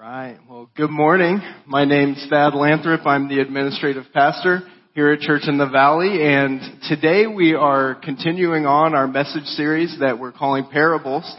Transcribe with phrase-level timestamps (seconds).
[0.00, 0.38] right.
[0.48, 1.42] Well, good morning.
[1.66, 3.04] My name's Thad Lathrop.
[3.04, 4.60] I'm the administrative pastor
[4.94, 9.94] here at Church in the Valley, and today we are continuing on our message series
[10.00, 11.30] that we're calling Parables.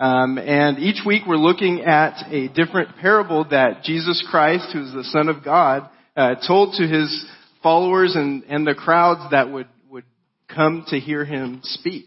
[0.00, 5.04] Um, and each week we're looking at a different parable that Jesus Christ, who's the
[5.04, 7.26] Son of God, uh, told to his
[7.62, 10.04] followers and, and the crowds that would, would
[10.52, 12.06] come to hear him speak.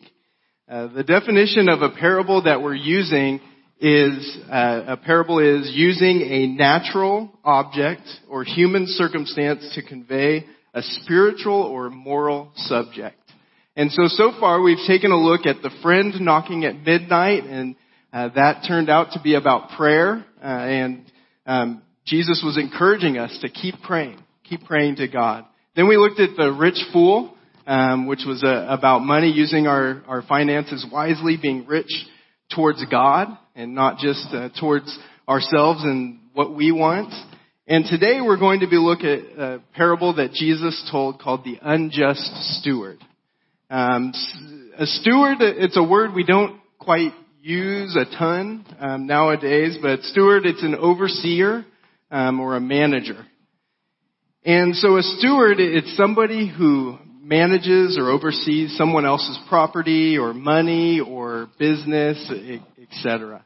[0.68, 3.40] Uh, the definition of a parable that we're using
[3.84, 10.82] is uh, a parable is using a natural object or human circumstance to convey a
[10.82, 13.18] spiritual or moral subject.
[13.75, 17.75] And so, so far we've taken a look at the friend knocking at midnight and
[18.14, 21.04] uh, that turned out to be about prayer uh, and
[21.46, 25.43] um, Jesus was encouraging us to keep praying, keep praying to God.
[25.75, 27.36] Then we looked at the rich fool,
[27.68, 31.91] um, which was uh, about money, using our, our finances wisely, being rich
[32.50, 37.14] towards God and not just uh, towards ourselves and what we want.
[37.67, 41.58] And today we're going to be looking at a parable that Jesus told called the
[41.61, 43.00] unjust steward.
[43.69, 44.14] Um,
[44.77, 50.45] a steward, it's a word we don't quite use a ton um, nowadays, but steward,
[50.45, 51.66] it's an overseer
[52.11, 53.25] um, or a manager.
[54.45, 60.99] And so a steward, it's somebody who manages or oversees someone else's property or money
[60.99, 62.31] or business,
[62.81, 63.45] etc.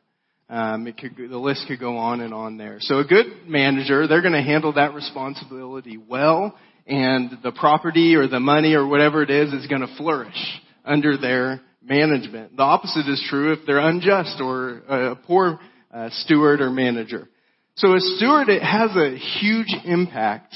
[0.50, 2.78] Um, it could, the list could go on and on there.
[2.80, 8.28] So a good manager, they're going to handle that responsibility well, and the property or
[8.28, 10.38] the money or whatever it is is going to flourish
[10.86, 12.56] under their management.
[12.56, 15.60] The opposite is true if they're unjust or a poor
[15.92, 17.28] uh, steward or manager.
[17.76, 20.56] So a steward, it has a huge impact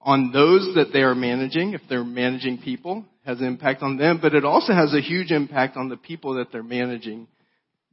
[0.00, 1.72] on those that they are managing.
[1.72, 5.30] If they're managing people, has an impact on them, but it also has a huge
[5.30, 7.26] impact on the people that they're managing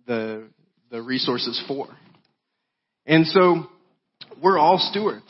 [0.06, 0.48] the,
[0.92, 1.88] the resources for.
[3.06, 3.68] And so
[4.44, 5.26] we're all stewards.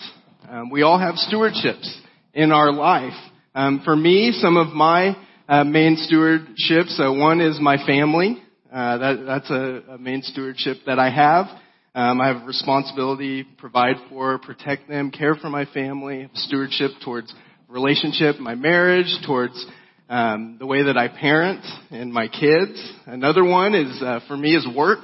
[0.50, 1.90] Um, we all have stewardships
[2.34, 3.14] in our life.
[3.54, 5.16] Um, for me, some of my
[5.48, 8.42] uh, main stewardships, uh, one is my family.
[8.72, 11.46] Uh, that, that's a, a, main stewardship that I have.
[11.94, 17.34] Um, I have a responsibility, provide for, protect them, care for my family, stewardship towards
[17.68, 19.66] relationship, my marriage, towards
[20.10, 22.94] um, the way that I parent and my kids.
[23.06, 25.04] Another one is uh, for me is work.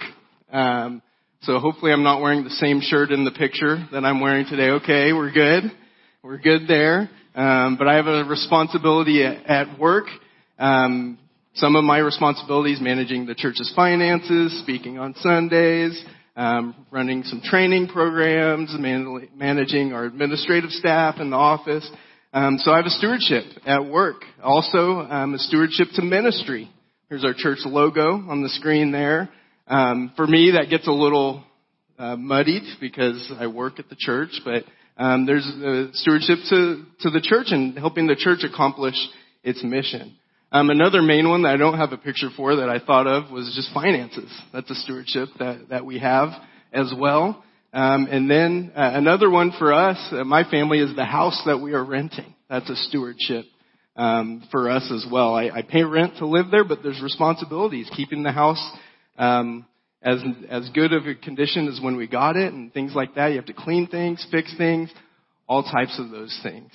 [0.52, 1.02] Um,
[1.42, 4.70] so hopefully I'm not wearing the same shirt in the picture that I'm wearing today.
[4.82, 5.72] Okay, we're good.
[6.24, 7.10] We're good there.
[7.36, 10.06] Um, but I have a responsibility at, at work.
[10.58, 11.20] Um,
[11.54, 16.04] some of my responsibilities managing the church's finances, speaking on Sundays,
[16.36, 21.90] um, running some training programs, man- managing our administrative staff in the office.
[22.34, 24.24] Um, so I have a stewardship at work.
[24.44, 26.70] Also, um, a stewardship to ministry.
[27.10, 29.30] Here's our church logo on the screen there.
[29.68, 31.44] Um, for me, that gets a little
[32.00, 34.64] uh, muddied because I work at the church, but
[34.98, 38.96] um, there's a stewardship to to the church and helping the church accomplish
[39.44, 40.16] its mission.
[40.52, 43.30] Um, another main one that I don't have a picture for that I thought of
[43.30, 44.32] was just finances.
[44.54, 46.30] That's a stewardship that that we have
[46.72, 47.44] as well.
[47.74, 51.58] Um, and then uh, another one for us, uh, my family, is the house that
[51.58, 52.34] we are renting.
[52.50, 53.44] That's a stewardship
[53.98, 55.36] um, for us as well.
[55.36, 58.64] I, I pay rent to live there, but there's responsibilities keeping the house
[59.18, 59.66] um,
[60.02, 60.20] as
[60.50, 63.30] as good of a condition as when we got it, and things like that.
[63.30, 64.92] You have to clean things, fix things,
[65.48, 66.72] all types of those things.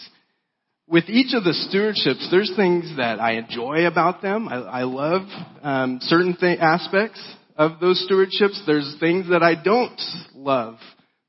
[0.88, 4.48] With each of the stewardships, there's things that I enjoy about them.
[4.48, 5.22] I, I love
[5.62, 7.22] um, certain th- aspects
[7.56, 8.66] of those stewardships.
[8.66, 10.00] There's things that I don't
[10.34, 10.76] love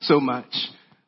[0.02, 0.52] so much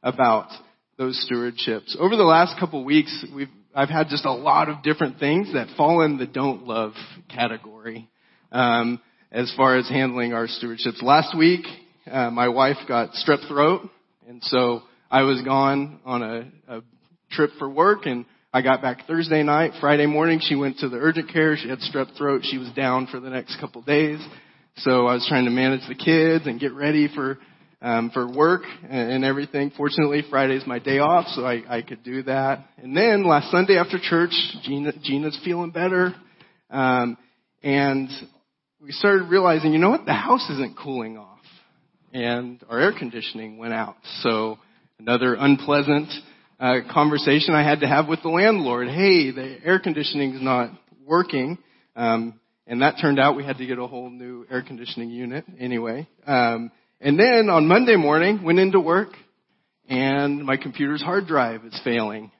[0.04, 0.50] about
[0.98, 1.98] those stewardships.
[1.98, 5.76] Over the last couple weeks, we've I've had just a lot of different things that
[5.76, 6.94] fall in the don't love
[7.30, 8.10] category
[8.54, 9.02] um,
[9.36, 11.02] as far as handling our stewardships.
[11.02, 11.66] Last week,
[12.10, 13.82] uh, my wife got strep throat,
[14.30, 14.82] and so
[15.12, 16.82] I was gone on a, a
[17.32, 19.74] trip for work, and I got back Thursday night.
[19.82, 21.58] Friday morning, she went to the urgent care.
[21.58, 22.44] She had strep throat.
[22.46, 24.26] She was down for the next couple days.
[24.78, 27.38] So I was trying to manage the kids and get ready for
[27.82, 29.70] um, for work and, and everything.
[29.76, 32.66] Fortunately, Friday's my day off, so I, I could do that.
[32.82, 34.32] And then last Sunday after church,
[34.64, 36.16] Gina, Gina's feeling better,
[36.72, 37.18] um,
[37.62, 38.10] and
[38.86, 41.40] we started realizing, you know what, the house isn't cooling off,
[42.14, 43.96] and our air conditioning went out.
[44.22, 44.60] So
[45.00, 46.10] another unpleasant
[46.60, 48.88] uh, conversation I had to have with the landlord.
[48.88, 50.70] Hey, the air conditioning's not
[51.04, 51.58] working.
[51.96, 55.46] Um, and that turned out we had to get a whole new air conditioning unit
[55.60, 56.08] anyway.
[56.28, 56.72] Um,
[57.02, 59.10] and then on Monday morning, went into work,
[59.90, 62.32] and my computer's hard drive is failing.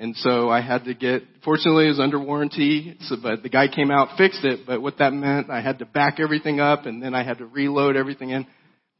[0.00, 3.66] And so I had to get, fortunately it was under warranty, so, but the guy
[3.66, 7.02] came out, fixed it, but what that meant, I had to back everything up, and
[7.02, 8.46] then I had to reload everything in.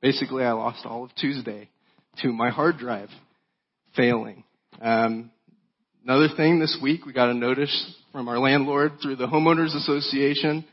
[0.03, 1.71] Basically I lost all of Tuesday
[2.23, 3.11] to my hard drive
[3.95, 4.43] failing.
[4.83, 5.31] Um,
[6.05, 10.65] another thing this week, we got a notice from our landlord through the homeowners association.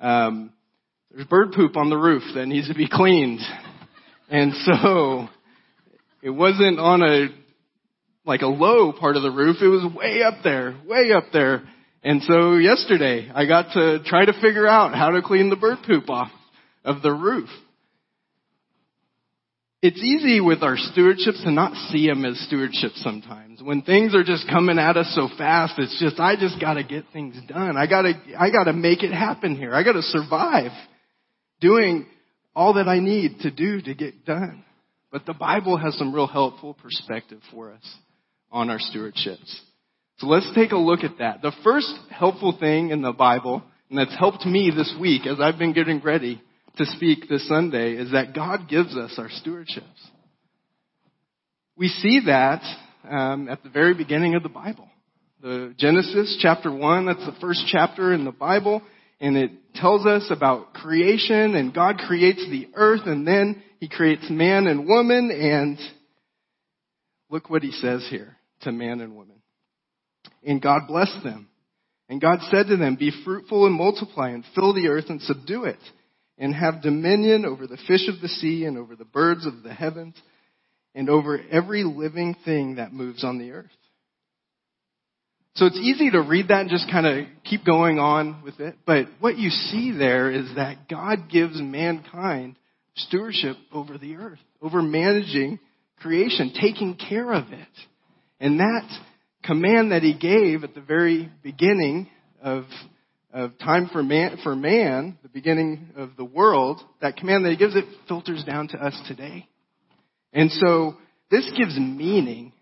[0.00, 0.52] Um,
[1.12, 3.40] there's bird poop on the roof that needs to be cleaned,
[4.28, 5.28] and so
[6.20, 7.28] it wasn't on a
[8.28, 9.56] like a low part of the roof.
[9.62, 11.62] It was way up there, way up there.
[12.04, 15.78] And so yesterday I got to try to figure out how to clean the bird
[15.84, 16.30] poop off
[16.84, 17.48] of the roof.
[19.80, 23.62] It's easy with our stewardships to not see them as stewardships sometimes.
[23.62, 27.04] When things are just coming at us so fast, it's just, I just gotta get
[27.12, 27.76] things done.
[27.76, 29.74] I gotta, I gotta make it happen here.
[29.74, 30.72] I gotta survive
[31.60, 32.06] doing
[32.54, 34.64] all that I need to do to get done.
[35.10, 37.96] But the Bible has some real helpful perspective for us
[38.50, 39.60] on our stewardships.
[40.18, 41.42] So let's take a look at that.
[41.42, 45.58] The first helpful thing in the Bible, and that's helped me this week as I've
[45.58, 46.42] been getting ready
[46.76, 49.84] to speak this Sunday, is that God gives us our stewardships.
[51.76, 52.62] We see that
[53.08, 54.88] um, at the very beginning of the Bible.
[55.40, 58.82] The Genesis chapter 1, that's the first chapter in the Bible,
[59.20, 64.28] and it tells us about creation, and God creates the earth, and then He creates
[64.28, 65.78] man and woman, and
[67.30, 69.40] look what He says here to man and woman.
[70.44, 71.48] And God blessed them.
[72.08, 75.64] And God said to them, Be fruitful and multiply and fill the earth and subdue
[75.64, 75.78] it
[76.38, 79.74] and have dominion over the fish of the sea and over the birds of the
[79.74, 80.14] heavens
[80.94, 83.66] and over every living thing that moves on the earth.
[85.56, 88.76] So it's easy to read that and just kind of keep going on with it.
[88.86, 92.54] But what you see there is that God gives mankind
[92.94, 95.58] stewardship over the earth, over managing
[96.00, 97.68] creation, taking care of it.
[98.40, 98.88] And that
[99.42, 102.08] command that he gave at the very beginning
[102.42, 102.64] of,
[103.32, 107.56] of time for man, for man, the beginning of the world, that command that he
[107.56, 109.48] gives, it filters down to us today.
[110.32, 110.96] And so
[111.30, 112.52] this gives meaning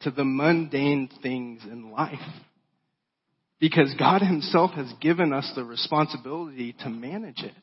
[0.00, 2.18] to the mundane things in life.
[3.58, 7.54] Because God himself has given us the responsibility to manage it.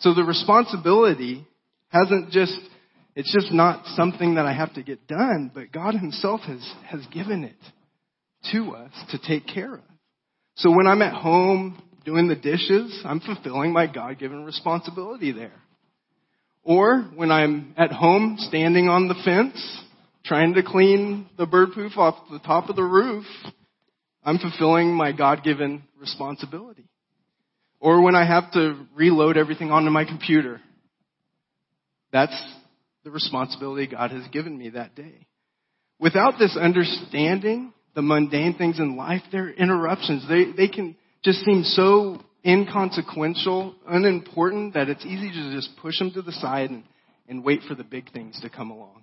[0.00, 1.46] So the responsibility
[1.88, 2.58] hasn't just
[3.14, 7.04] it's just not something that I have to get done, but God Himself has, has
[7.12, 7.56] given it
[8.52, 9.80] to us to take care of.
[10.56, 15.52] So when I'm at home doing the dishes, I'm fulfilling my God given responsibility there.
[16.62, 19.82] Or when I'm at home standing on the fence,
[20.24, 23.26] trying to clean the bird poop off the top of the roof,
[24.24, 26.88] I'm fulfilling my God given responsibility.
[27.80, 30.60] Or when I have to reload everything onto my computer,
[32.12, 32.40] that's
[33.04, 35.26] the responsibility God has given me that day.
[35.98, 40.26] Without this understanding, the mundane things in life, they're interruptions.
[40.28, 46.12] They, they can just seem so inconsequential, unimportant, that it's easy to just push them
[46.12, 46.84] to the side and,
[47.28, 49.02] and wait for the big things to come along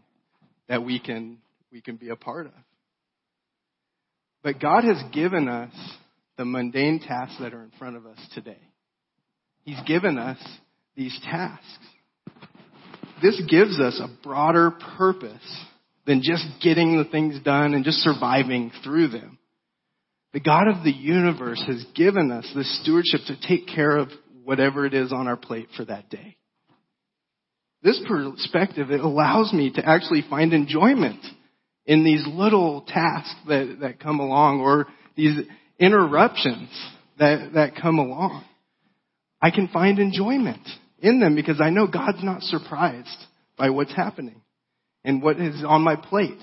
[0.69, 1.39] that we can,
[1.71, 2.53] we can be a part of.
[4.43, 5.73] But God has given us
[6.37, 8.61] the mundane tasks that are in front of us today.
[9.63, 10.37] He's given us
[10.95, 11.65] these tasks
[13.21, 15.65] this gives us a broader purpose
[16.05, 19.37] than just getting the things done and just surviving through them.
[20.33, 24.09] The God of the universe has given us this stewardship to take care of
[24.43, 26.37] whatever it is on our plate for that day.
[27.81, 31.23] This perspective, it allows me to actually find enjoyment
[31.85, 35.39] in these little tasks that, that come along or these
[35.79, 36.69] interruptions
[37.17, 38.43] that, that come along.
[39.41, 40.67] I can find enjoyment
[41.01, 43.07] in them because I know God's not surprised
[43.57, 44.41] by what's happening
[45.03, 46.39] and what is on my plate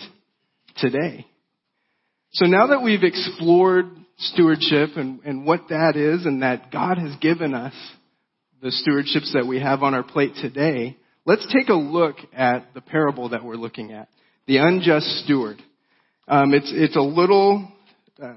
[0.76, 1.26] today.
[2.32, 3.86] So now that we've explored
[4.18, 7.75] stewardship and, and what that is and that God has given us
[8.60, 12.80] the stewardships that we have on our plate today, let's take a look at the
[12.80, 14.08] parable that we're looking at.
[14.46, 15.58] The unjust steward.
[16.28, 17.68] Um, it's, it's a little,
[18.22, 18.34] uh,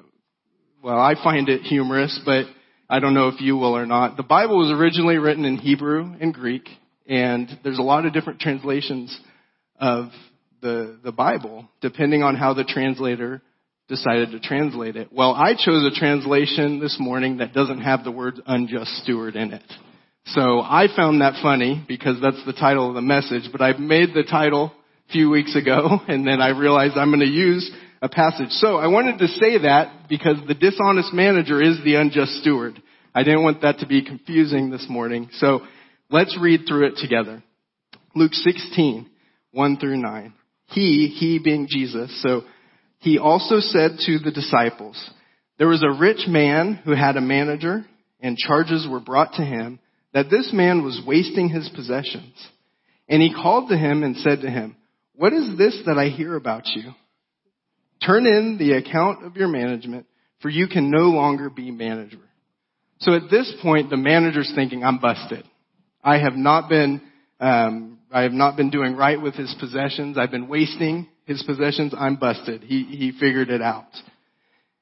[0.83, 2.45] well, I find it humorous, but
[2.91, 4.17] I don't know if you will or not.
[4.17, 6.67] The Bible was originally written in Hebrew and Greek,
[7.07, 9.15] and there's a lot of different translations
[9.79, 10.07] of
[10.61, 13.43] the, the Bible, depending on how the translator
[13.87, 15.13] decided to translate it.
[15.13, 19.53] Well, I chose a translation this morning that doesn't have the word unjust steward in
[19.53, 19.63] it.
[20.25, 24.15] So I found that funny because that's the title of the message, but I made
[24.15, 24.73] the title
[25.09, 27.69] a few weeks ago and then I realized I'm going to use
[28.01, 28.49] a passage.
[28.51, 32.81] So I wanted to say that because the dishonest manager is the unjust steward.
[33.13, 35.29] I didn't want that to be confusing this morning.
[35.33, 35.61] So
[36.09, 37.43] let's read through it together.
[38.15, 39.09] Luke 16,
[39.51, 40.33] 1 through 9.
[40.67, 42.43] He, he being Jesus, so
[42.99, 45.09] he also said to the disciples,
[45.57, 47.85] there was a rich man who had a manager
[48.21, 49.79] and charges were brought to him
[50.13, 52.33] that this man was wasting his possessions.
[53.07, 54.75] And he called to him and said to him,
[55.15, 56.91] What is this that I hear about you?
[58.05, 60.05] Turn in the account of your management,
[60.41, 62.19] for you can no longer be manager.
[62.99, 65.45] So at this point, the manager's thinking, I'm busted.
[66.03, 67.01] I have not been,
[67.39, 70.17] um, I have not been doing right with his possessions.
[70.17, 71.93] I've been wasting his possessions.
[71.97, 72.63] I'm busted.
[72.63, 73.87] He, he figured it out.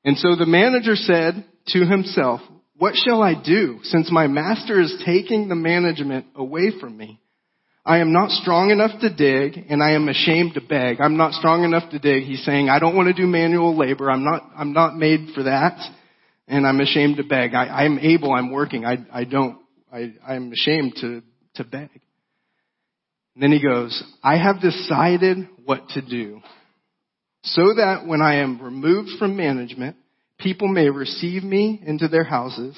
[0.03, 2.41] And so the manager said to himself,
[2.77, 7.19] what shall I do since my master is taking the management away from me?
[7.87, 10.99] I am not strong enough to dig and I am ashamed to beg.
[10.99, 12.23] I'm not strong enough to dig.
[12.23, 14.11] He's saying, I don't want to do manual labor.
[14.11, 15.79] I'm not, I'm not made for that.
[16.49, 17.53] And I'm ashamed to beg.
[17.53, 18.33] I, I'm able.
[18.33, 18.85] I'm working.
[18.85, 19.59] I, I don't,
[19.91, 21.23] I, I'm ashamed to,
[21.55, 21.89] to beg.
[23.35, 26.41] And then he goes, I have decided what to do
[27.43, 29.95] so that when I am removed from management,
[30.37, 32.77] people may receive me into their houses.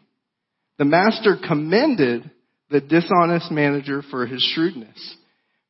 [0.81, 2.31] The master commended
[2.71, 5.15] the dishonest manager for his shrewdness.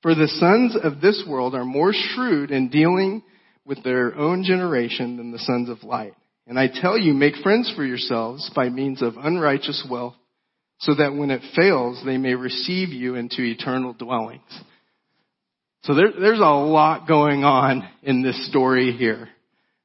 [0.02, 3.22] For the sons of this world are more shrewd in dealing
[3.66, 6.14] with their own generation than the sons of light.
[6.48, 10.16] And I tell you, make friends for yourselves by means of unrighteous wealth,
[10.80, 14.62] so that when it fails, they may receive you into eternal dwellings.
[15.84, 19.28] So there, there's a lot going on in this story here.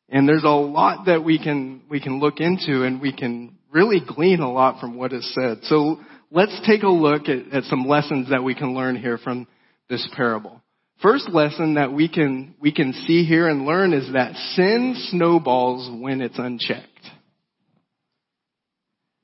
[0.08, 4.00] And there's a lot that we can, we can look into and we can really
[4.06, 5.58] glean a lot from what is said.
[5.62, 9.46] So let's take a look at, at some lessons that we can learn here from
[9.88, 10.62] this parable.
[11.02, 15.90] First lesson that we can, we can see here and learn is that sin snowballs
[16.02, 16.88] when it's unchecked.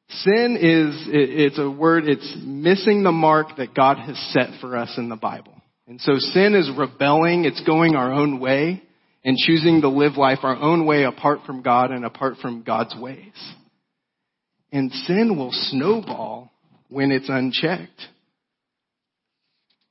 [0.09, 4.93] Sin is, it's a word, it's missing the mark that God has set for us
[4.99, 5.55] in the Bible.
[5.89, 8.83] And so sin is rebelling, it's going our own way
[9.25, 12.95] and choosing to live life our own way apart from God and apart from God's
[12.95, 13.33] ways.
[14.73, 16.51] And sin will snowball
[16.89, 18.01] when it's unchecked.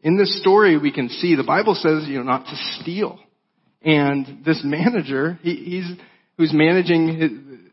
[0.02, 3.20] In this story, we can see the Bible says, you know, not to steal.
[3.84, 5.92] And this manager, he, he's,
[6.38, 7.20] who's managing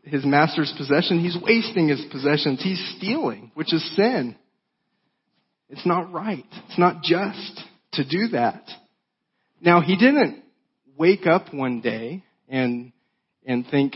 [0.03, 2.61] his, his master's possession, he's wasting his possessions.
[2.63, 4.35] He's stealing, which is sin.
[5.69, 6.45] It's not right.
[6.67, 7.61] It's not just
[7.93, 8.63] to do that.
[9.61, 10.43] Now, he didn't
[10.97, 12.91] wake up one day and
[13.45, 13.95] and think,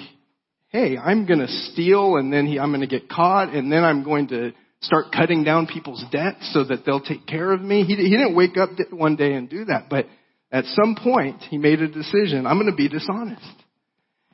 [0.73, 3.85] "Hey, I'm going to steal and then he, I'm going to get caught and then
[3.85, 4.51] I'm going to
[4.81, 8.35] start cutting down people's debts so that they'll take care of me." He, he didn't
[8.35, 10.07] wake up one day and do that, but
[10.51, 13.55] at some point he made a decision, I'm going to be dishonest.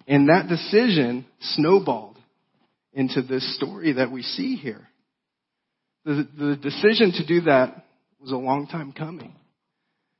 [0.07, 2.17] And that decision snowballed
[2.93, 4.87] into this story that we see here.
[6.05, 7.85] The, the decision to do that
[8.19, 9.35] was a long time coming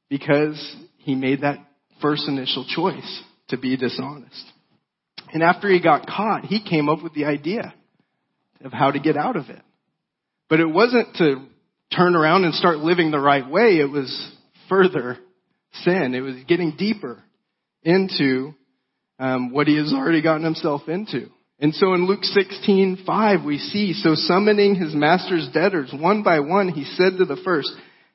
[0.09, 1.57] because he made that
[2.01, 4.45] first initial choice to be dishonest.
[5.33, 7.73] And after he got caught, he came up with the idea
[8.63, 9.61] of how to get out of it.
[10.49, 11.45] But it wasn't to
[11.95, 13.77] turn around and start living the right way.
[13.79, 14.31] It was
[14.67, 15.17] further
[15.83, 16.13] sin.
[16.15, 17.21] It was getting deeper
[17.83, 18.53] into
[19.19, 21.29] um, what he has already gotten himself into.
[21.59, 26.69] And so in Luke 16:5 we see, so summoning his master's debtors one by one,
[26.69, 27.69] he said to the first,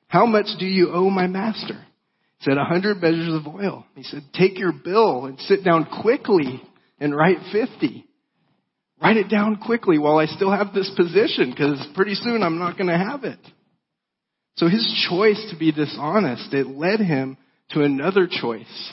[0.09, 1.85] "How much do you owe my master?"
[2.39, 3.87] He said, a hundred measures of oil.
[3.95, 6.63] He said, take your bill and sit down quickly
[6.99, 8.07] and write 50.
[9.03, 12.77] Write it down quickly while I still have this position because pretty soon I'm not
[12.77, 13.39] going to have it.
[14.57, 17.37] So his choice to be dishonest, it led him
[17.71, 18.93] to another choice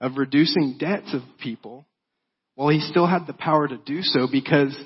[0.00, 1.84] of reducing debts of people
[2.54, 4.76] while he still had the power to do so because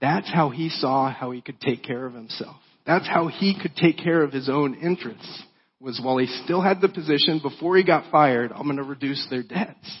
[0.00, 2.56] that's how he saw how he could take care of himself.
[2.86, 5.42] That's how he could take care of his own interests
[5.80, 9.26] was while he still had the position before he got fired, I'm going to reduce
[9.30, 9.98] their debts.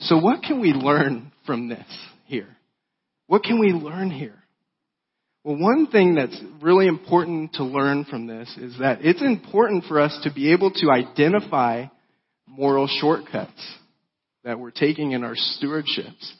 [0.00, 1.86] So what can we learn from this
[2.26, 2.48] here?
[3.26, 4.42] What can we learn here?
[5.42, 10.00] Well, one thing that's really important to learn from this is that it's important for
[10.00, 11.86] us to be able to identify
[12.46, 13.74] moral shortcuts
[14.44, 16.32] that we're taking in our stewardships.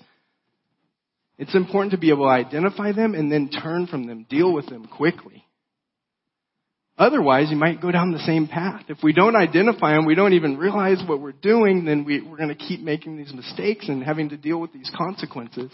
[1.39, 4.67] It's important to be able to identify them and then turn from them, deal with
[4.67, 5.46] them quickly.
[6.99, 8.85] Otherwise, you might go down the same path.
[8.89, 12.39] If we don't identify them, we don't even realize what we're doing, then we, we're
[12.39, 15.71] going to keep making these mistakes and having to deal with these consequences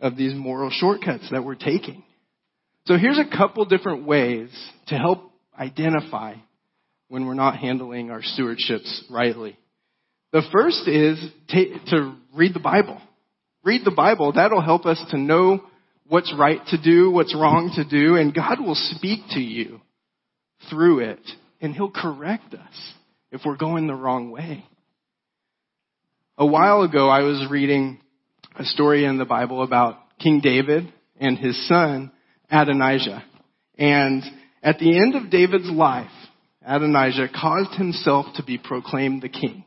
[0.00, 2.02] of these moral shortcuts that we're taking.
[2.86, 4.50] So here's a couple different ways
[4.88, 6.34] to help identify
[7.08, 9.56] when we're not handling our stewardships rightly.
[10.32, 11.18] The first is
[11.50, 13.00] to read the Bible.
[13.62, 14.32] Read the Bible.
[14.32, 15.60] That'll help us to know
[16.08, 19.80] what's right to do, what's wrong to do, and God will speak to you
[20.70, 21.20] through it,
[21.60, 22.92] and He'll correct us
[23.30, 24.64] if we're going the wrong way.
[26.36, 28.00] A while ago, I was reading
[28.54, 32.12] a story in the Bible about King David and his son,
[32.50, 33.24] Adonijah.
[33.76, 34.22] And
[34.62, 36.10] at the end of David's life,
[36.64, 39.64] Adonijah caused himself to be proclaimed the king.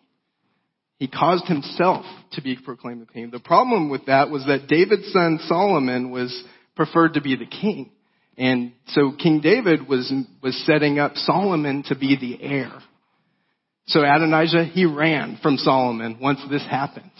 [0.97, 3.31] He caused himself to be proclaimed the king.
[3.31, 6.43] The problem with that was that David's son Solomon was
[6.75, 7.91] preferred to be the king.
[8.37, 10.11] And so King David was,
[10.41, 12.71] was setting up Solomon to be the heir.
[13.87, 17.11] So Adonijah, he ran from Solomon once this happened.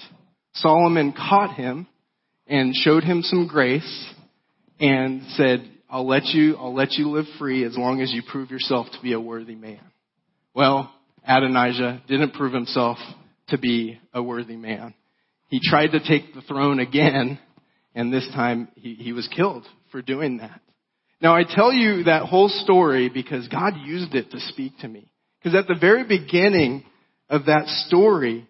[0.53, 1.87] Solomon caught him
[2.47, 4.13] and showed him some grace
[4.79, 8.51] and said, I'll let you, I'll let you live free as long as you prove
[8.51, 9.81] yourself to be a worthy man.
[10.53, 10.93] Well,
[11.27, 12.97] Adonijah didn't prove himself
[13.49, 14.93] to be a worthy man.
[15.49, 17.37] He tried to take the throne again,
[17.93, 20.61] and this time he, he was killed for doing that.
[21.21, 25.11] Now I tell you that whole story because God used it to speak to me.
[25.39, 26.83] Because at the very beginning
[27.29, 28.47] of that story,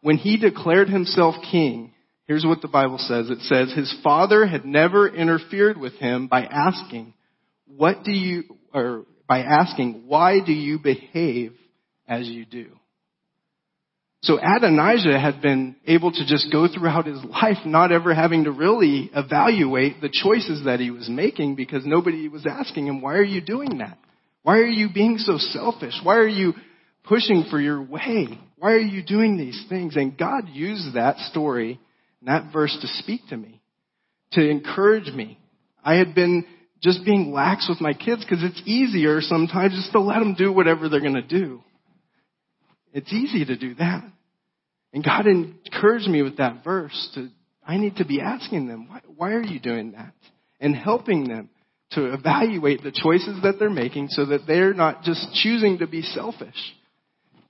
[0.00, 1.92] when he declared himself king,
[2.26, 3.30] here's what the Bible says.
[3.30, 7.14] It says, his father had never interfered with him by asking,
[7.66, 11.54] what do you, or by asking, why do you behave
[12.08, 12.70] as you do?
[14.22, 18.50] So Adonijah had been able to just go throughout his life not ever having to
[18.50, 23.24] really evaluate the choices that he was making because nobody was asking him, why are
[23.24, 23.98] you doing that?
[24.42, 25.94] Why are you being so selfish?
[26.02, 26.52] Why are you
[27.04, 28.38] pushing for your way?
[28.58, 29.96] Why are you doing these things?
[29.96, 31.80] And God used that story,
[32.22, 33.62] that verse to speak to me,
[34.32, 35.38] to encourage me.
[35.82, 36.44] I had been
[36.82, 40.52] just being lax with my kids because it's easier sometimes just to let them do
[40.52, 41.62] whatever they're going to do.
[42.92, 44.04] It's easy to do that.
[44.92, 47.28] And God encouraged me with that verse to,
[47.64, 50.12] I need to be asking them, why, why are you doing that?
[50.60, 51.48] And helping them
[51.92, 56.02] to evaluate the choices that they're making so that they're not just choosing to be
[56.02, 56.54] selfish.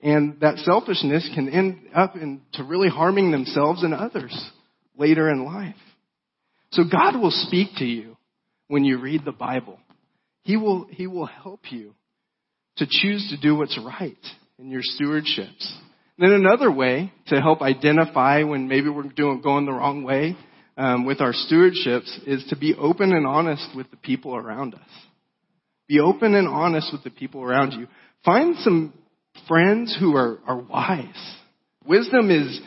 [0.02, 4.50] And that selfishness can end up into really harming themselves and others
[4.96, 5.74] later in life.
[6.72, 8.16] So God will speak to you
[8.68, 9.78] when you read the Bible.
[10.42, 11.94] He will, He will help you
[12.76, 14.16] to choose to do what's right
[14.60, 15.72] in your stewardships.
[16.18, 20.36] Then another way to help identify when maybe we're doing, going the wrong way
[20.76, 24.80] um, with our stewardships is to be open and honest with the people around us.
[25.88, 27.86] Be open and honest with the people around you.
[28.24, 28.92] Find some
[29.48, 31.34] friends who are, are wise.
[31.86, 32.60] Wisdom is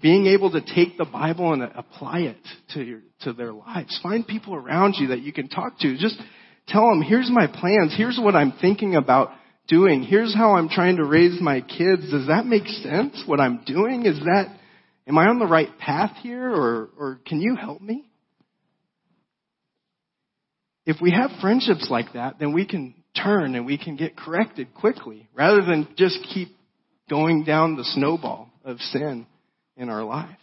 [0.00, 2.38] being able to take the Bible and apply it
[2.72, 4.00] to your, to their lives.
[4.02, 5.98] Find people around you that you can talk to.
[5.98, 6.16] Just
[6.66, 7.94] tell them, here's my plans.
[7.94, 9.32] Here's what I'm thinking about
[9.70, 10.02] doing.
[10.02, 12.10] Here's how I'm trying to raise my kids.
[12.10, 13.22] Does that make sense?
[13.24, 14.04] What I'm doing?
[14.04, 14.54] Is that,
[15.06, 18.04] am I on the right path here or, or can you help me?
[20.84, 24.74] If we have friendships like that, then we can turn and we can get corrected
[24.74, 26.48] quickly rather than just keep
[27.08, 29.26] going down the snowball of sin
[29.76, 30.36] in our lives.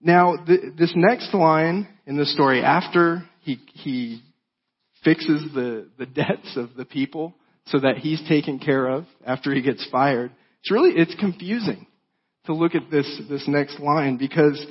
[0.00, 4.22] Now, th- this next line in the story, after he, he
[5.04, 7.34] fixes the, the debts of the people
[7.66, 11.86] so that he's taken care of after he gets fired, it's really, it's confusing
[12.46, 14.64] to look at this, this next line because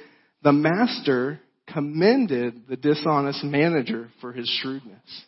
[0.43, 1.39] the master
[1.72, 5.24] commended the dishonest manager for his shrewdness.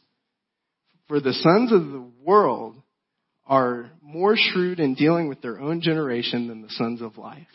[1.07, 2.75] For the sons of the world
[3.47, 7.47] are more shrewd in dealing with their own generation than the sons of life.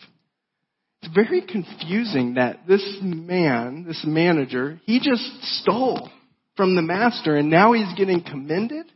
[1.03, 5.25] It's very confusing that this man, this manager, he just
[5.61, 6.11] stole
[6.57, 8.87] from the master and now he's getting commended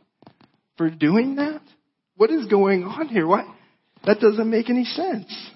[0.77, 1.61] for doing that?
[2.15, 3.27] What is going on here?
[3.27, 3.45] What?
[4.05, 5.51] That doesn't make any sense.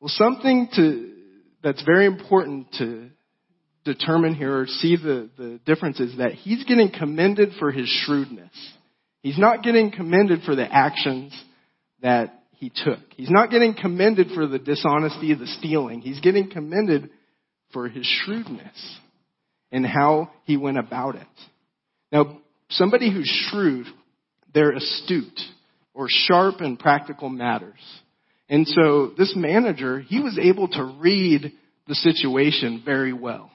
[0.00, 1.12] Well, something to,
[1.62, 3.10] that's very important to
[3.84, 8.52] determine here or see the, the difference is that he's getting commended for his shrewdness.
[9.22, 11.32] He's not getting commended for the actions
[12.02, 13.00] that he took.
[13.16, 16.00] He's not getting commended for the dishonesty, the stealing.
[16.00, 17.10] He's getting commended
[17.72, 18.98] for his shrewdness
[19.70, 21.26] and how he went about it.
[22.10, 23.86] Now, somebody who's shrewd,
[24.54, 25.40] they're astute
[25.94, 27.80] or sharp in practical matters.
[28.48, 31.52] And so this manager, he was able to read
[31.86, 33.50] the situation very well.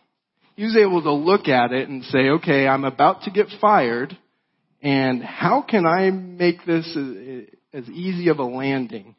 [0.56, 4.16] He was able to look at it and say, okay, I'm about to get fired,
[4.84, 6.86] and how can I make this
[7.74, 9.16] as easy of a landing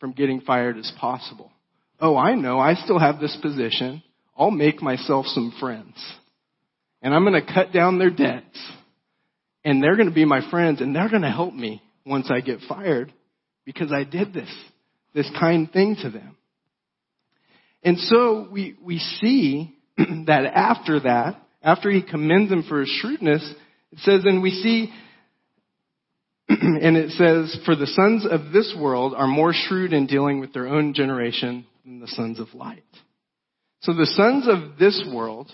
[0.00, 1.50] from getting fired as possible?
[1.98, 4.02] Oh, I know, I still have this position.
[4.40, 5.94] I'll make myself some friends.
[7.02, 8.58] And I'm going to cut down their debts.
[9.64, 12.40] and they're going to be my friends and they're going to help me once I
[12.40, 13.12] get fired
[13.64, 14.50] because I did this,
[15.14, 16.36] this kind thing to them.
[17.82, 23.54] And so we, we see that after that, after he commends him for his shrewdness,
[23.92, 24.92] it says, and we see,
[26.48, 30.54] and it says, for the sons of this world are more shrewd in dealing with
[30.54, 32.82] their own generation than the sons of light.
[33.80, 35.50] So the sons of this world,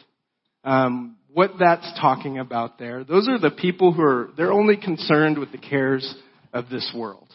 [0.64, 5.38] um, what that's talking about there, those are the people who are, they're only concerned
[5.38, 6.14] with the cares
[6.52, 7.28] of this world.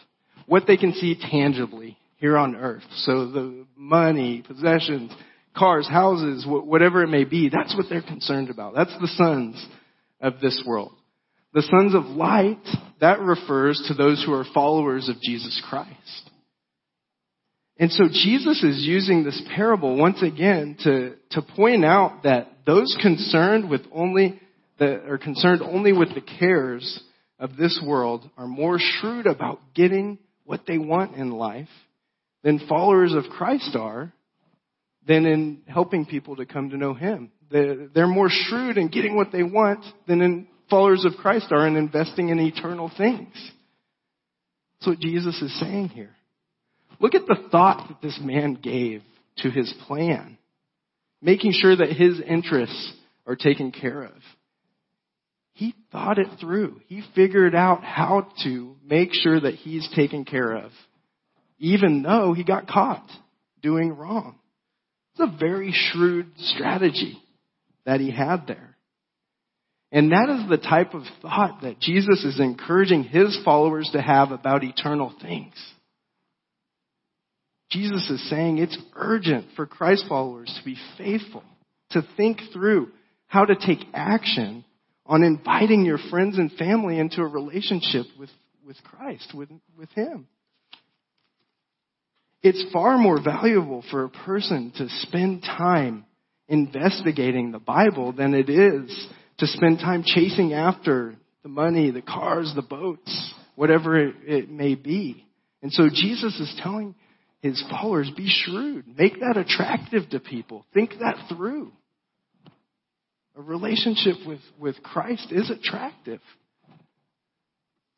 [0.46, 2.84] What they can see tangibly here on earth.
[2.96, 5.12] So the money, possessions,
[5.56, 8.74] cars, houses, whatever it may be, that's what they're concerned about.
[8.74, 9.64] That's the sons
[10.20, 10.92] of this world.
[11.54, 12.64] The sons of light,
[13.00, 16.30] that refers to those who are followers of Jesus Christ.
[17.78, 22.96] And so Jesus is using this parable once again to, to point out that those
[23.00, 24.40] concerned with only,
[24.78, 27.02] that are concerned only with the cares
[27.38, 31.68] of this world are more shrewd about getting what they want in life
[32.42, 34.12] than followers of Christ are
[35.06, 37.32] than in helping people to come to know Him.
[37.50, 41.76] They're more shrewd in getting what they want than in followers of Christ are in
[41.76, 43.34] investing in eternal things.
[44.78, 46.14] That's what Jesus is saying here.
[47.02, 49.02] Look at the thought that this man gave
[49.38, 50.38] to his plan,
[51.20, 52.94] making sure that his interests
[53.26, 54.14] are taken care of.
[55.52, 56.80] He thought it through.
[56.86, 60.72] He figured out how to make sure that he's taken care of
[61.62, 63.08] even though he got caught
[63.62, 64.34] doing wrong.
[65.12, 67.22] It's a very shrewd strategy
[67.86, 68.76] that he had there.
[69.92, 74.32] And that is the type of thought that Jesus is encouraging his followers to have
[74.32, 75.54] about eternal things.
[77.72, 81.42] Jesus is saying it's urgent for Christ followers to be faithful,
[81.90, 82.90] to think through
[83.26, 84.64] how to take action
[85.06, 88.28] on inviting your friends and family into a relationship with,
[88.66, 90.28] with Christ, with, with Him.
[92.42, 96.04] It's far more valuable for a person to spend time
[96.48, 99.08] investigating the Bible than it is
[99.38, 104.74] to spend time chasing after the money, the cars, the boats, whatever it, it may
[104.74, 105.26] be.
[105.62, 106.94] And so Jesus is telling
[107.42, 108.84] his followers, be shrewd.
[108.96, 110.64] Make that attractive to people.
[110.72, 111.72] Think that through.
[113.36, 116.20] A relationship with, with Christ is attractive.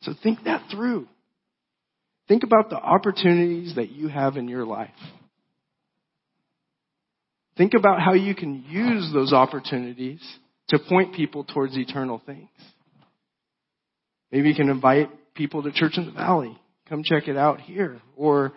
[0.02, 1.06] So think that through.
[2.26, 4.90] Think about the opportunities that you have in your life.
[7.58, 10.20] Think about how you can use those opportunities
[10.68, 12.48] to point people towards eternal things.
[14.32, 16.58] Maybe you can invite people to Church in the Valley.
[16.88, 18.00] Come check it out here.
[18.16, 18.52] Or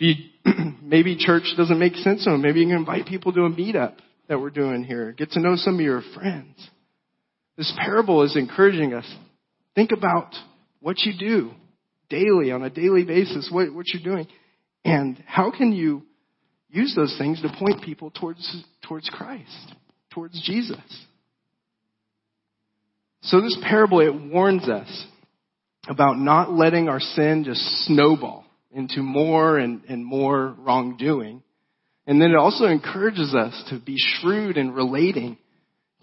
[0.82, 2.42] maybe church doesn't make sense to them.
[2.42, 3.96] Maybe you can invite people to a meetup
[4.28, 5.12] that we're doing here.
[5.12, 6.56] Get to know some of your friends.
[7.56, 9.06] This parable is encouraging us.
[9.74, 10.34] Think about
[10.80, 11.50] what you do
[12.08, 14.26] daily, on a daily basis, what, what you're doing.
[14.84, 16.02] And how can you
[16.70, 19.74] use those things to point people towards, towards Christ,
[20.12, 20.78] towards Jesus?
[23.22, 25.06] So this parable, it warns us
[25.88, 31.42] about not letting our sin just snowball into more and, and more wrongdoing.
[32.06, 35.38] And then it also encourages us to be shrewd in relating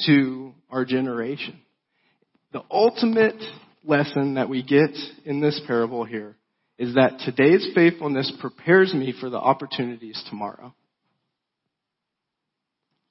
[0.06, 1.60] to our generation.
[2.54, 3.42] The ultimate
[3.84, 4.92] lesson that we get
[5.26, 6.36] in this parable here
[6.78, 10.74] is that today's faithfulness prepares me for the opportunities tomorrow.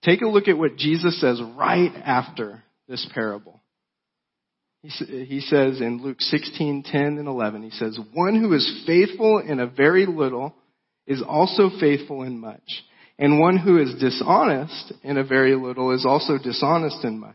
[0.02, 3.53] Take a look at what Jesus says right after this parable.
[4.84, 9.58] He says in Luke 16, 10 and 11, he says, One who is faithful in
[9.58, 10.54] a very little
[11.06, 12.84] is also faithful in much.
[13.18, 17.34] And one who is dishonest in a very little is also dishonest in much.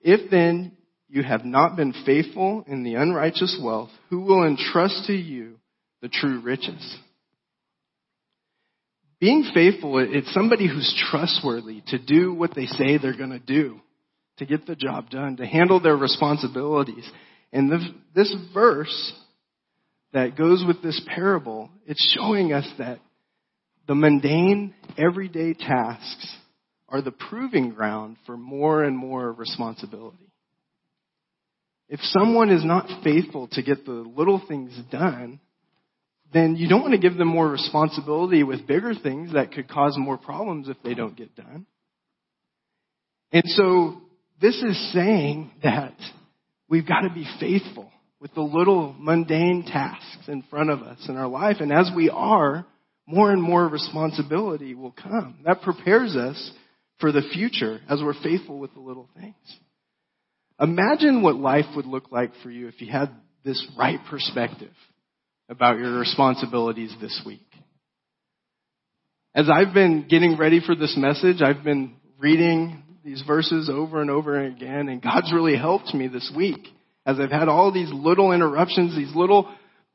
[0.00, 0.76] If then
[1.08, 5.58] you have not been faithful in the unrighteous wealth, who will entrust to you
[6.02, 6.98] the true riches?
[9.18, 13.80] Being faithful, it's somebody who's trustworthy to do what they say they're going to do,
[14.38, 17.08] to get the job done, to handle their responsibilities.
[17.52, 17.70] And
[18.14, 19.12] this, verse
[20.12, 22.98] that goes with this parable, it's showing us that
[23.86, 26.36] the mundane, everyday tasks
[26.88, 30.30] are the proving ground for more and more responsibility.
[31.88, 35.40] If someone is not faithful to get the little things done,
[36.32, 39.96] then you don't want to give them more responsibility with bigger things that could cause
[39.96, 41.64] more problems if they don't get done.
[43.32, 44.02] And so
[44.40, 45.94] this is saying that
[46.68, 51.16] we've got to be faithful with the little mundane tasks in front of us in
[51.16, 51.56] our life.
[51.60, 52.66] And as we are,
[53.06, 55.38] more and more responsibility will come.
[55.44, 56.52] That prepares us
[57.00, 59.34] for the future as we're faithful with the little things.
[60.60, 63.10] Imagine what life would look like for you if you had
[63.44, 64.72] this right perspective
[65.48, 67.46] about your responsibilities this week.
[69.34, 74.10] As I've been getting ready for this message, I've been reading these verses over and
[74.10, 76.68] over again, and God's really helped me this week
[77.06, 79.48] as I've had all these little interruptions, these little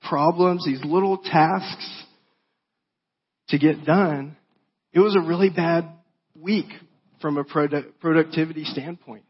[0.07, 2.03] problems, these little tasks
[3.49, 4.35] to get done.
[4.93, 5.89] It was a really bad
[6.35, 6.65] week
[7.21, 9.23] from a product, productivity standpoint.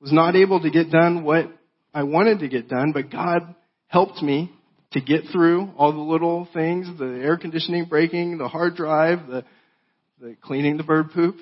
[0.00, 1.46] Was not able to get done what
[1.92, 3.54] I wanted to get done, but God
[3.88, 4.52] helped me
[4.92, 9.44] to get through all the little things, the air conditioning breaking, the hard drive, the,
[10.20, 11.34] the cleaning the bird poop.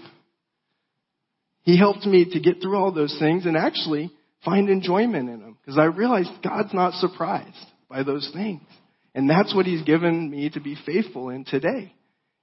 [1.67, 4.13] He helped me to get through all those things and actually
[4.45, 7.57] find enjoyment in them because I realized God's not surprised
[7.91, 8.63] by those things.
[9.17, 11.93] And that's what he's given me to be faithful in today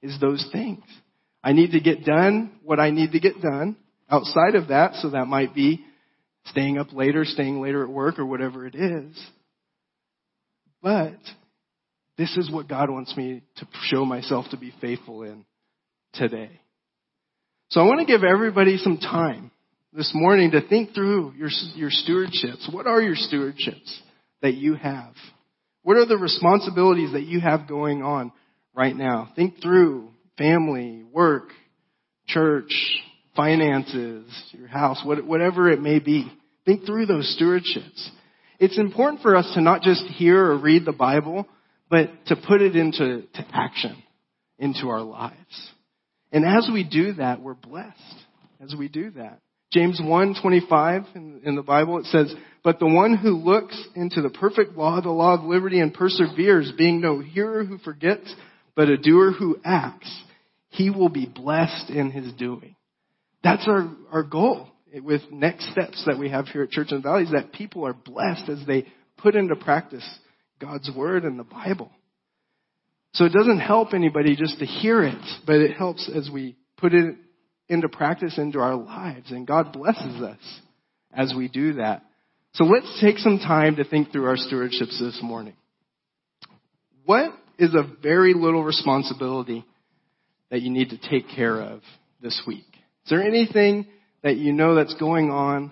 [0.01, 0.83] is those things.
[1.41, 3.77] I need to get done what I need to get done
[4.09, 4.95] outside of that.
[4.95, 5.85] So that might be
[6.47, 9.25] staying up later, staying later at work or whatever it is.
[10.81, 11.17] But
[12.17, 15.45] this is what God wants me to show myself to be faithful in
[16.13, 16.59] today.
[17.73, 19.49] So I want to give everybody some time
[19.93, 22.71] this morning to think through your, your stewardships.
[22.71, 23.97] What are your stewardships
[24.43, 25.15] that you have?
[25.81, 28.31] What are the responsibilities that you have going on
[28.75, 29.31] right now?
[29.35, 31.45] Think through family, work,
[32.27, 32.71] church,
[33.35, 36.31] finances, your house, whatever it may be.
[36.67, 38.07] Think through those stewardships
[38.59, 41.47] it's important for us to not just hear or read the Bible,
[41.89, 43.97] but to put it into to action
[44.59, 45.71] into our lives.
[46.33, 48.15] And as we do that, we're blessed
[48.59, 49.39] as we do that.
[49.71, 54.29] James 1:25 in, in the Bible it says, "But the one who looks into the
[54.29, 58.33] perfect law, the law of liberty and perseveres, being no hearer who forgets,
[58.75, 60.11] but a doer who acts,
[60.69, 62.75] he will be blessed in his doing."
[63.43, 64.69] That's our, our goal
[65.01, 67.85] with next steps that we have here at Church in the Valley is that people
[67.85, 68.85] are blessed as they
[69.17, 70.07] put into practice
[70.59, 71.91] God's Word and the Bible.
[73.13, 76.93] So it doesn't help anybody just to hear it, but it helps as we put
[76.93, 77.15] it
[77.69, 79.31] into practice into our lives.
[79.31, 80.59] And God blesses us
[81.11, 82.03] as we do that.
[82.53, 85.55] So let's take some time to think through our stewardships this morning.
[87.05, 89.65] What is a very little responsibility
[90.49, 91.81] that you need to take care of
[92.21, 92.65] this week?
[93.05, 93.87] Is there anything
[94.23, 95.71] that you know that's going on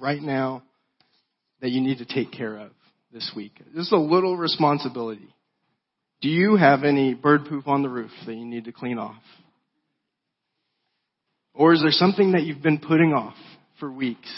[0.00, 0.62] right now
[1.60, 2.72] that you need to take care of
[3.12, 3.52] this week?
[3.74, 5.34] Just a little responsibility.
[6.20, 9.22] Do you have any bird poop on the roof that you need to clean off?
[11.54, 13.36] Or is there something that you've been putting off
[13.78, 14.28] for weeks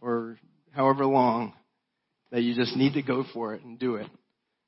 [0.00, 0.38] or
[0.72, 1.54] however long
[2.30, 4.08] that you just need to go for it and do it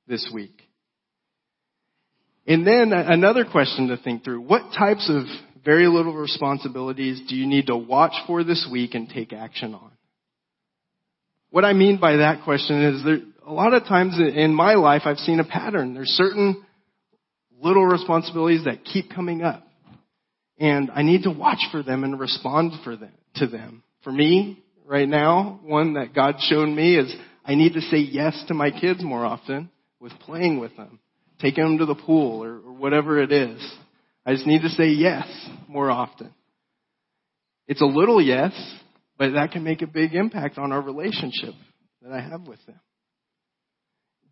[0.07, 0.63] this week?
[2.47, 4.41] And then another question to think through.
[4.41, 5.25] What types of
[5.65, 9.91] very little responsibilities do you need to watch for this week and take action on?
[11.51, 13.19] What I mean by that question is there,
[13.53, 15.93] a lot of times in my life I've seen a pattern.
[15.93, 16.65] There's certain
[17.61, 19.63] little responsibilities that keep coming up.
[20.59, 23.83] And I need to watch for them and respond for them, to them.
[24.05, 28.43] For me, right now, one that God's shown me is I need to say yes
[28.49, 30.99] to my kids more often with playing with them,
[31.39, 33.61] taking them to the pool or, or whatever it is.
[34.25, 35.27] I just need to say yes
[35.69, 36.33] more often.
[37.67, 38.53] It's a little yes,
[39.19, 41.53] but that can make a big impact on our relationship
[42.01, 42.81] that I have with them.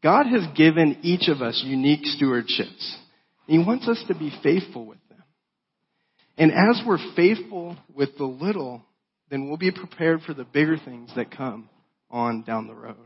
[0.02, 2.96] God has given each of us unique stewardships.
[3.46, 5.22] He wants us to be faithful with them.
[6.38, 8.82] And as we're faithful with the little,
[9.30, 11.68] then we'll be prepared for the bigger things that come
[12.10, 12.96] on down the road.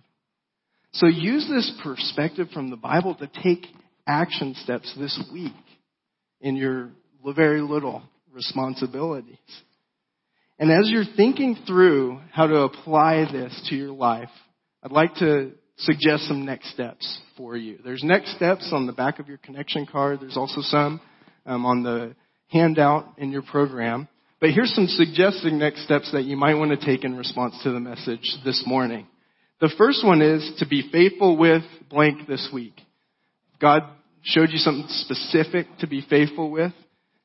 [0.92, 3.66] So use this perspective from the Bible to take
[4.06, 5.52] action steps this week
[6.40, 6.90] in your
[7.24, 8.02] very little
[8.32, 9.38] responsibilities.
[10.58, 14.30] And as you're thinking through how to apply this to your life,
[14.82, 17.78] I'd like to suggest some next steps for you.
[17.84, 20.20] There's next steps on the back of your connection card.
[20.20, 21.00] There's also some
[21.46, 22.14] um, on the
[22.48, 24.08] handout in your program.
[24.40, 27.70] But here's some suggested next steps that you might want to take in response to
[27.70, 29.06] the message this morning.
[29.60, 32.74] The first one is to be faithful with blank this week.
[33.60, 33.82] God
[34.22, 36.72] showed you something specific to be faithful with,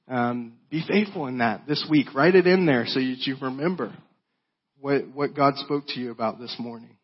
[0.08, 2.14] um, be faithful in that this week.
[2.14, 3.94] Write it in there so that you remember
[4.80, 6.96] what, what God spoke to you about this morning.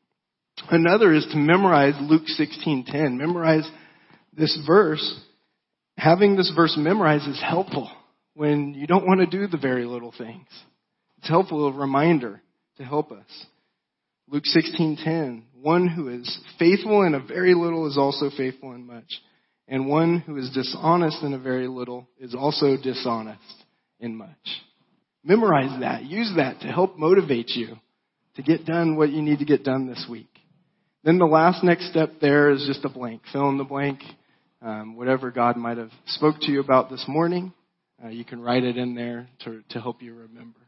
[0.69, 3.17] Another is to memorize Luke 16:10.
[3.17, 3.69] Memorize
[4.33, 5.21] this verse.
[5.97, 7.89] Having this verse memorized is helpful
[8.33, 10.47] when you don't want to do the very little things.
[11.17, 12.41] It's helpful a reminder
[12.77, 13.45] to help us.
[14.27, 15.43] Luke 16:10.
[15.61, 19.21] One who is faithful in a very little is also faithful in much.
[19.67, 23.65] And one who is dishonest in a very little is also dishonest
[23.99, 24.61] in much.
[25.23, 26.03] Memorize that.
[26.03, 27.79] Use that to help motivate you
[28.35, 30.34] to get done what you need to get done this week.
[31.05, 33.21] Then the last next step there is just a blank.
[33.31, 33.99] Fill in the blank.
[34.61, 37.53] Um, whatever God might have spoke to you about this morning,
[38.03, 40.59] uh, you can write it in there to, to help you remember.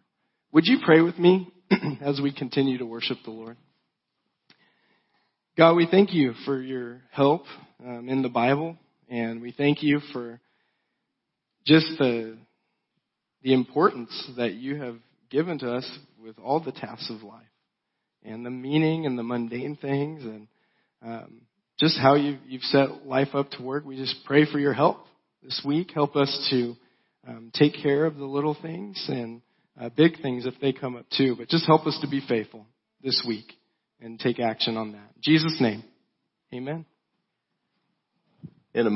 [0.52, 1.52] Would you pray with me
[2.02, 3.58] as we continue to worship the Lord?
[5.58, 7.46] God, we thank you for your help
[7.84, 8.78] um, in the Bible,
[9.10, 10.40] and we thank you for
[11.66, 12.38] just the
[13.42, 14.98] the importance that you have
[15.32, 15.90] given to us
[16.22, 17.47] with all the tasks of life,
[18.28, 20.48] and the meaning and the mundane things, and
[21.04, 21.42] um,
[21.80, 23.86] just how you've, you've set life up to work.
[23.86, 25.06] We just pray for your help
[25.44, 25.92] this week.
[25.94, 26.76] Help us to
[27.28, 29.42] um, take care of the little things and
[29.80, 31.36] uh, big things if they come up too.
[31.38, 32.66] But just help us to be faithful
[33.04, 33.54] this week
[34.02, 35.12] and take action on that.
[35.16, 35.84] In Jesus' name,
[36.54, 36.86] amen.